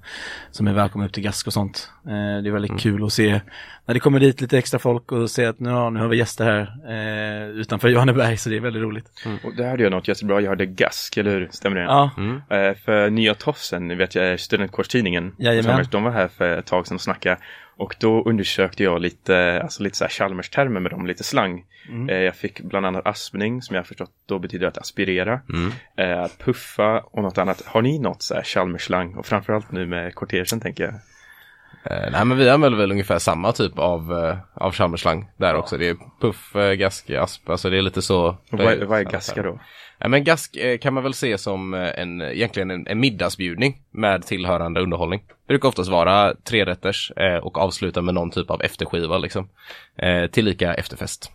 Som 0.50 0.66
är 0.66 0.72
välkomna 0.72 1.06
upp 1.06 1.12
till 1.12 1.22
GASK 1.22 1.46
och 1.46 1.52
sånt. 1.52 1.90
Eh, 2.06 2.42
det 2.42 2.48
är 2.48 2.52
väldigt 2.52 2.80
kul 2.80 3.04
att 3.04 3.12
se 3.12 3.40
när 3.86 3.94
det 3.94 4.00
kommer 4.00 4.20
dit 4.20 4.40
lite 4.40 4.58
extra 4.58 4.78
folk 4.78 5.12
och 5.12 5.30
se 5.30 5.44
att 5.46 5.60
nu, 5.60 5.70
ja, 5.70 5.90
nu 5.90 6.00
har 6.00 6.08
vi 6.08 6.16
gäster 6.16 6.44
här 6.44 6.60
eh, 6.88 7.48
utanför 7.48 7.88
Johanneberg 7.88 8.36
så 8.36 8.48
det 8.48 8.56
är 8.56 8.60
väldigt 8.60 8.82
roligt. 8.82 9.06
Och 9.44 9.56
där 9.56 9.68
hörde 9.70 9.82
jag 9.82 9.90
något 9.92 10.08
jättebra. 10.08 10.40
Jag 10.40 10.48
hörde 10.48 10.66
GASK, 10.66 11.16
eller 11.16 11.30
hur? 11.30 11.48
Stämmer 11.52 11.76
det? 11.76 11.82
Ja, 11.82 12.10
Eh, 12.50 12.74
för 12.74 13.10
Nya 13.10 13.34
Tofsen, 13.34 13.98
vet 13.98 14.14
jag, 14.14 14.40
studentkårstidningen. 14.40 15.34
De 15.90 16.02
var 16.04 16.10
här 16.10 16.28
för 16.28 16.58
ett 16.58 16.66
tag 16.66 16.86
sedan 16.86 16.94
och 16.94 17.00
snackade. 17.00 17.36
Och 17.78 17.94
då 18.00 18.22
undersökte 18.22 18.82
jag 18.84 19.00
lite, 19.02 19.60
alltså 19.62 19.82
lite 19.82 19.96
så 19.96 20.04
här 20.04 20.10
Chalmers-termer 20.10 20.80
med 20.80 20.90
dem, 20.90 21.06
lite 21.06 21.24
slang. 21.24 21.64
Eh, 22.08 22.18
jag 22.18 22.36
fick 22.36 22.60
bland 22.60 22.86
annat 22.86 23.06
aspning, 23.06 23.62
som 23.62 23.74
jag 23.74 23.82
har 23.82 23.86
förstått 23.86 24.10
då 24.26 24.38
betyder 24.38 24.66
att 24.66 24.78
aspirera. 24.78 25.40
Eh, 25.96 26.20
att 26.20 26.38
puffa 26.38 27.00
och 27.00 27.22
något 27.22 27.38
annat. 27.38 27.62
Har 27.66 27.82
ni 27.82 27.98
något 27.98 28.22
så 28.22 28.34
här 28.34 28.42
Chalmers-slang? 28.42 29.14
Och 29.14 29.26
framförallt 29.26 29.72
nu 29.72 29.86
med 29.86 30.14
kortegen 30.14 30.60
tänker 30.60 30.84
jag. 30.84 30.94
Eh, 31.90 32.10
nej 32.12 32.24
men 32.24 32.38
vi 32.38 32.48
använder 32.48 32.78
väl 32.78 32.92
ungefär 32.92 33.18
samma 33.18 33.52
typ 33.52 33.78
av, 33.78 34.12
eh, 34.12 34.36
av 34.54 34.72
Chalmerslang 34.72 35.30
där 35.36 35.54
också. 35.54 35.76
Det 35.76 35.88
är 35.88 35.96
puff, 36.20 36.56
eh, 36.56 36.72
gask, 36.72 37.10
asp, 37.10 37.50
alltså 37.50 37.70
det 37.70 37.78
är 37.78 37.82
lite 37.82 38.02
så. 38.02 38.36
Vad, 38.50 38.78
vad 38.78 39.00
är 39.00 39.04
gaska 39.04 39.42
då? 39.42 39.60
Ja, 39.98 40.08
men 40.08 40.24
gask 40.24 40.56
eh, 40.56 40.78
kan 40.78 40.94
man 40.94 41.02
väl 41.02 41.14
se 41.14 41.38
som 41.38 41.74
eh, 41.74 41.90
en, 42.00 42.20
egentligen 42.22 42.70
en, 42.70 42.86
en 42.86 43.00
middagsbjudning 43.00 43.78
med 43.90 44.26
tillhörande 44.26 44.80
underhållning. 44.80 45.22
Det 45.28 45.48
brukar 45.52 45.68
oftast 45.68 45.90
vara 45.90 46.34
trerätters 46.34 47.12
eh, 47.16 47.36
och 47.36 47.58
avsluta 47.58 48.02
med 48.02 48.14
någon 48.14 48.30
typ 48.30 48.50
av 48.50 48.62
efterskiva 48.62 49.18
liksom. 49.18 49.48
Tillika 50.30 50.74
efterfest. 50.74 51.30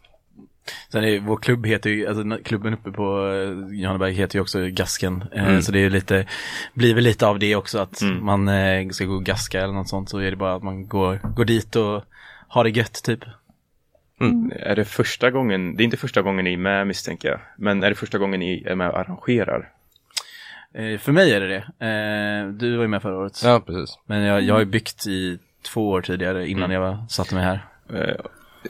Sen 0.91 1.03
är 1.03 1.19
vår 1.19 1.37
klubb 1.37 1.65
heter 1.65 1.89
ju, 1.89 2.07
alltså 2.07 2.37
klubben 2.43 2.73
uppe 2.73 2.91
på 2.91 3.33
Johanneberg 3.71 4.13
heter 4.13 4.35
ju 4.35 4.41
också 4.41 4.67
Gasken. 4.67 5.23
Eh, 5.31 5.59
Så 5.59 5.71
det 5.71 5.79
är 5.79 5.89
lite, 5.89 6.25
blir 6.73 6.95
väl 6.95 7.03
lite 7.03 7.27
av 7.27 7.39
det 7.39 7.55
också 7.55 7.79
att 7.79 8.01
man 8.21 8.47
eh, 8.47 8.89
ska 8.89 9.05
gå 9.05 9.13
och 9.15 9.23
gaska 9.25 9.61
eller 9.61 9.73
något 9.73 9.89
sånt 9.89 10.09
så 10.09 10.17
är 10.17 10.29
det 10.31 10.37
bara 10.37 10.55
att 10.55 10.63
man 10.63 10.87
går, 10.87 11.19
går 11.35 11.45
dit 11.45 11.75
och 11.75 12.03
har 12.47 12.63
det 12.63 12.69
gött 12.69 13.03
typ. 13.03 13.19
Är 14.59 14.75
det 14.75 14.85
första 14.85 15.31
gången, 15.31 15.75
det 15.75 15.83
är 15.83 15.85
inte 15.85 15.97
första 15.97 16.21
gången 16.21 16.45
ni 16.45 16.53
är 16.53 16.57
med 16.57 16.87
misstänker 16.87 17.29
jag, 17.29 17.39
men 17.57 17.83
är 17.83 17.89
det 17.89 17.95
första 17.95 18.17
gången 18.17 18.39
ni 18.39 18.63
är 18.65 18.75
med 18.75 18.89
och 18.89 18.99
arrangerar? 18.99 19.69
Eh, 20.73 20.97
för 20.99 21.11
mig 21.11 21.33
är 21.33 21.41
det 21.41 21.47
det. 21.47 21.85
Eh, 21.85 22.47
du 22.53 22.75
var 22.75 22.81
ju 22.83 22.87
med 22.87 23.01
förra 23.01 23.17
året. 23.17 23.41
Ja, 23.43 23.61
precis. 23.65 23.99
Men 24.05 24.21
jag, 24.21 24.41
jag 24.41 24.53
har 24.55 24.59
ju 24.59 24.65
byggt 24.65 25.07
i 25.07 25.39
två 25.73 25.89
år 25.89 26.01
tidigare 26.01 26.47
innan 26.47 26.71
jag 26.71 26.81
var, 26.81 26.97
satte 27.09 27.35
mig 27.35 27.43
här. 27.43 27.65
Eh, 27.93 28.15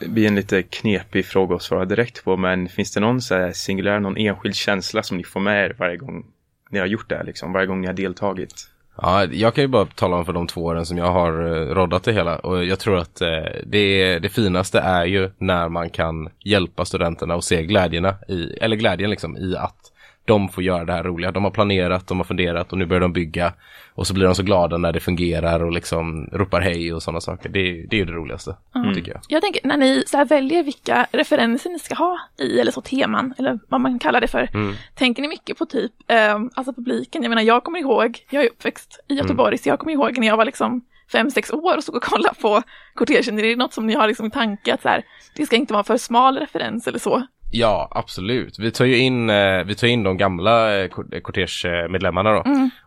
Det 0.00 0.08
blir 0.08 0.28
en 0.28 0.34
lite 0.34 0.62
knepig 0.62 1.26
fråga 1.26 1.56
att 1.56 1.62
svara 1.62 1.84
direkt 1.84 2.24
på, 2.24 2.36
men 2.36 2.68
finns 2.68 2.92
det 2.94 3.00
någon 3.00 3.22
så 3.22 3.34
här 3.34 3.52
singulär, 3.52 4.00
någon 4.00 4.16
enskild 4.16 4.54
känsla 4.54 5.02
som 5.02 5.16
ni 5.16 5.24
får 5.24 5.40
med 5.40 5.64
er 5.64 5.74
varje 5.78 5.96
gång 5.96 6.26
ni 6.70 6.78
har 6.78 6.86
gjort 6.86 7.08
det 7.08 7.16
här, 7.16 7.24
liksom, 7.24 7.52
varje 7.52 7.66
gång 7.66 7.80
ni 7.80 7.86
har 7.86 7.94
deltagit? 7.94 8.68
Ja, 9.04 9.24
jag 9.24 9.54
kan 9.54 9.64
ju 9.64 9.68
bara 9.68 9.86
tala 9.86 10.16
om 10.16 10.24
för 10.24 10.32
de 10.32 10.46
två 10.46 10.64
åren 10.64 10.86
som 10.86 10.98
jag 10.98 11.12
har 11.12 11.32
eh, 11.32 11.74
roddat 11.74 12.04
det 12.04 12.12
hela. 12.12 12.38
Och 12.38 12.64
jag 12.64 12.78
tror 12.78 12.98
att 12.98 13.20
eh, 13.20 13.28
det, 13.66 14.18
det 14.18 14.28
finaste 14.28 14.78
är 14.78 15.04
ju 15.04 15.30
när 15.38 15.68
man 15.68 15.90
kan 15.90 16.28
hjälpa 16.44 16.84
studenterna 16.84 17.34
och 17.34 17.44
se 17.44 17.62
glädjerna 17.62 18.14
i, 18.28 18.56
eller 18.60 18.76
glädjen 18.76 19.10
liksom 19.10 19.36
i 19.36 19.56
att 19.56 19.91
de 20.24 20.48
får 20.48 20.62
göra 20.62 20.84
det 20.84 20.92
här 20.92 21.02
roliga. 21.02 21.32
De 21.32 21.44
har 21.44 21.50
planerat, 21.50 22.06
de 22.06 22.18
har 22.18 22.24
funderat 22.24 22.72
och 22.72 22.78
nu 22.78 22.86
börjar 22.86 23.00
de 23.00 23.12
bygga 23.12 23.52
och 23.94 24.06
så 24.06 24.14
blir 24.14 24.24
de 24.24 24.34
så 24.34 24.42
glada 24.42 24.78
när 24.78 24.92
det 24.92 25.00
fungerar 25.00 25.64
och 25.64 25.72
liksom 25.72 26.28
ropar 26.32 26.60
hej 26.60 26.94
och 26.94 27.02
sådana 27.02 27.20
saker. 27.20 27.48
Det, 27.48 27.86
det 27.90 27.96
är 27.96 27.98
ju 27.98 28.04
det 28.04 28.12
roligaste, 28.12 28.56
tycker 28.94 29.12
jag. 29.12 29.20
Jag 29.28 29.42
tänker 29.42 29.66
när 29.66 29.76
ni 29.76 30.04
så 30.06 30.24
väljer 30.24 30.62
vilka 30.62 31.06
referenser 31.12 31.70
ni 31.70 31.78
ska 31.78 31.94
ha 31.94 32.18
i, 32.38 32.60
eller 32.60 32.72
så 32.72 32.80
teman, 32.80 33.34
eller 33.38 33.58
vad 33.68 33.80
man 33.80 33.98
kallar 33.98 34.20
det 34.20 34.28
för. 34.28 34.48
Tänker 34.94 35.22
ni 35.22 35.28
mycket 35.28 35.58
på 35.58 35.66
typ, 35.66 35.92
eh, 36.08 36.34
alltså 36.54 36.72
publiken? 36.72 37.22
Jag 37.22 37.30
menar, 37.30 37.42
jag 37.42 37.64
kommer 37.64 37.78
ihåg, 37.78 38.18
jag 38.30 38.44
är 38.44 38.50
uppväxt 38.50 39.04
i 39.08 39.14
Göteborg, 39.14 39.58
så 39.58 39.68
jag 39.68 39.78
kommer 39.78 39.92
ihåg 39.92 40.18
när 40.18 40.26
jag 40.26 40.36
var 40.36 40.44
liksom 40.44 40.84
fem, 41.12 41.30
sex 41.30 41.50
år 41.50 41.76
och 41.76 41.82
stod 41.82 41.96
och 41.96 42.02
kollade 42.02 42.34
på 42.40 42.62
kortegen. 42.94 43.38
Är 43.38 43.42
det 43.42 43.56
något 43.56 43.72
som 43.72 43.86
ni 43.86 43.94
har 43.94 44.08
liksom 44.08 44.26
i 44.26 44.30
tanke 44.30 44.74
att 44.74 44.82
så 44.82 44.88
här, 44.88 45.02
det 45.36 45.46
ska 45.46 45.56
inte 45.56 45.72
vara 45.72 45.84
för 45.84 45.96
smal 45.96 46.38
referens 46.38 46.86
eller 46.88 46.98
så? 46.98 47.26
Ja, 47.54 47.88
absolut. 47.90 48.58
Vi 48.58 48.70
tar 48.70 48.84
ju 48.84 48.96
in, 48.98 49.30
eh, 49.30 49.64
vi 49.64 49.74
tar 49.74 49.86
in 49.88 50.02
de 50.02 50.16
gamla 50.16 50.80
eh, 50.80 50.88
kor- 50.88 51.20
kortegemedlemmarna 51.20 52.32
då 52.32 52.42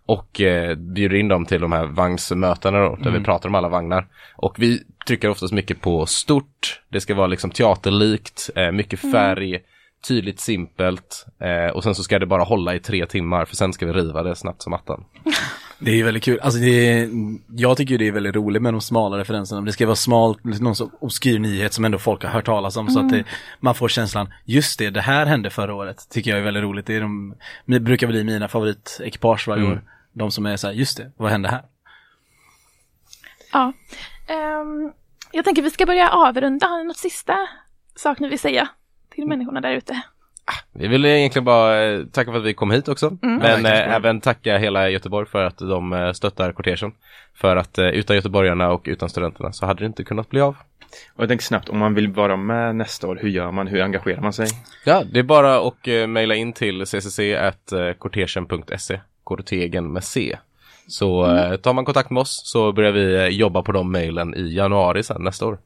och 0.05 0.41
eh, 0.41 0.75
bjuder 0.75 1.15
in 1.17 1.27
dem 1.27 1.45
till 1.45 1.61
de 1.61 1.71
här 1.71 1.85
vagnsmötena 1.85 2.79
då, 2.79 2.95
där 2.95 3.11
vi 3.11 3.19
pratar 3.23 3.49
om 3.49 3.55
alla 3.55 3.69
vagnar. 3.69 4.07
Och 4.35 4.55
vi 4.59 4.79
trycker 5.07 5.29
oftast 5.29 5.53
mycket 5.53 5.81
på 5.81 6.05
stort, 6.05 6.81
det 6.89 7.01
ska 7.01 7.15
vara 7.15 7.27
liksom 7.27 7.51
teaterlikt, 7.51 8.49
eh, 8.55 8.71
mycket 8.71 8.99
färg, 9.11 9.59
tydligt 10.07 10.39
simpelt 10.39 11.25
eh, 11.41 11.73
och 11.75 11.83
sen 11.83 11.95
så 11.95 12.03
ska 12.03 12.19
det 12.19 12.25
bara 12.25 12.43
hålla 12.43 12.75
i 12.75 12.79
tre 12.79 13.05
timmar 13.05 13.45
för 13.45 13.55
sen 13.55 13.73
ska 13.73 13.85
vi 13.85 13.93
riva 13.93 14.23
det 14.23 14.35
snabbt 14.35 14.61
som 14.61 14.73
attan. 14.73 15.05
Det 15.79 15.91
är 15.91 15.95
ju 15.95 16.03
väldigt 16.03 16.23
kul. 16.23 16.39
Alltså 16.39 16.59
det 16.59 16.99
är, 16.99 17.09
jag 17.55 17.77
tycker 17.77 17.97
det 17.97 18.07
är 18.07 18.11
väldigt 18.11 18.35
roligt 18.35 18.61
med 18.61 18.73
de 18.73 18.81
smala 18.81 19.17
referenserna. 19.17 19.61
Det 19.61 19.71
ska 19.71 19.85
vara 19.85 19.95
smalt, 19.95 20.43
någon 20.43 20.75
så 20.75 20.91
obskyr 20.99 21.39
nyhet 21.39 21.73
som 21.73 21.85
ändå 21.85 21.97
folk 21.99 22.23
har 22.23 22.29
hört 22.29 22.45
talas 22.45 22.77
om. 22.77 22.89
Så 22.89 22.99
att 22.99 23.09
det, 23.09 23.23
man 23.59 23.75
får 23.75 23.87
känslan, 23.87 24.33
just 24.43 24.79
det, 24.79 24.89
det 24.89 25.01
här 25.01 25.25
hände 25.25 25.49
förra 25.49 25.73
året. 25.75 26.09
Tycker 26.09 26.31
jag 26.31 26.39
är 26.39 26.43
väldigt 26.43 26.63
roligt. 26.63 26.85
Det 26.85 26.95
är 26.95 27.01
de, 27.01 27.35
det 27.65 27.79
brukar 27.79 28.07
bli 28.07 28.23
mina 28.23 28.47
favoritekipage 28.47 29.47
varje 29.47 29.63
år. 29.63 29.81
De 30.13 30.31
som 30.31 30.45
är 30.45 30.57
så 30.57 30.67
här, 30.67 30.73
just 30.73 30.97
det, 30.97 31.11
vad 31.17 31.31
hände 31.31 31.49
här? 31.49 31.63
Ja. 33.51 33.73
Ehm, 34.27 34.91
jag 35.31 35.45
tänker 35.45 35.61
vi 35.61 35.69
ska 35.69 35.85
börja 35.85 36.09
avrunda. 36.09 36.67
Har 36.67 36.77
ni 36.77 36.83
något 36.83 36.97
sista 36.97 37.37
sak 37.95 38.19
ni 38.19 38.29
vill 38.29 38.39
säga 38.39 38.67
till 39.15 39.27
människorna 39.27 39.61
där 39.61 39.71
ute? 39.71 40.01
Vi 40.73 40.87
vill 40.87 41.05
egentligen 41.05 41.45
bara 41.45 41.83
eh, 41.83 42.05
tacka 42.05 42.31
för 42.31 42.39
att 42.39 42.45
vi 42.45 42.53
kom 42.53 42.71
hit 42.71 42.87
också. 42.87 43.17
Men 43.21 43.63
tack, 43.63 43.73
eh, 43.73 43.95
även 43.95 44.21
tacka 44.21 44.57
hela 44.57 44.89
Göteborg 44.89 45.27
för 45.27 45.43
att 45.43 45.57
de 45.57 45.93
eh, 45.93 46.11
stöttar 46.11 46.51
kortegen. 46.51 46.91
För 47.33 47.55
att 47.55 47.77
eh, 47.77 47.87
utan 47.87 48.15
göteborgarna 48.15 48.71
och 48.71 48.81
utan 48.85 49.09
studenterna 49.09 49.53
så 49.53 49.65
hade 49.65 49.79
det 49.79 49.85
inte 49.85 50.03
kunnat 50.03 50.29
bli 50.29 50.41
av. 50.41 50.55
Och 51.13 51.21
jag 51.23 51.29
tänker 51.29 51.45
snabbt, 51.45 51.69
om 51.69 51.77
man 51.77 51.93
vill 51.93 52.07
vara 52.07 52.37
med 52.37 52.75
nästa 52.75 53.07
år, 53.07 53.19
hur 53.21 53.29
gör 53.29 53.51
man? 53.51 53.67
Hur 53.67 53.81
engagerar 53.81 54.21
man 54.21 54.33
sig? 54.33 54.47
Ja, 54.85 55.03
det 55.11 55.19
är 55.19 55.23
bara 55.23 55.67
att 55.67 55.87
eh, 55.87 56.07
mejla 56.07 56.35
in 56.35 56.53
till 56.53 56.85
ccc.kortegen.se, 56.85 58.99
kortegen 59.23 59.93
med 59.93 60.03
C. 60.03 60.37
Så 60.87 61.35
eh, 61.35 61.55
tar 61.55 61.73
man 61.73 61.85
kontakt 61.85 62.09
med 62.09 62.21
oss 62.21 62.41
så 62.45 62.71
börjar 62.71 62.91
vi 62.91 63.27
jobba 63.27 63.61
på 63.61 63.71
de 63.71 63.91
mejlen 63.91 64.35
i 64.35 64.55
januari 64.55 65.03
sen 65.03 65.23
nästa 65.23 65.45
år. 65.45 65.57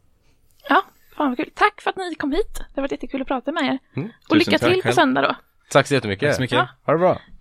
Ja, 0.69 0.81
fan 1.19 1.29
vad 1.29 1.37
kul. 1.37 1.49
Tack 1.55 1.81
för 1.81 1.89
att 1.89 1.95
ni 1.97 2.15
kom 2.15 2.31
hit. 2.31 2.53
Det 2.57 2.75
har 2.75 2.81
varit 2.81 2.91
jättekul 2.91 3.21
att 3.21 3.27
prata 3.27 3.51
med 3.51 3.63
er. 3.63 3.79
Mm, 3.95 4.09
Och 4.29 4.37
lycka 4.37 4.57
tack 4.59 4.73
till 4.73 4.81
på 4.81 4.91
söndag 4.91 5.21
då. 5.21 5.35
Tack 5.71 5.87
så 5.87 5.93
jättemycket. 5.93 6.29
Tack 6.29 6.35
så 6.35 6.41
mycket. 6.41 6.57
Ja. 6.57 6.67
Ha 6.85 6.93
det 6.93 6.99
bra. 6.99 7.21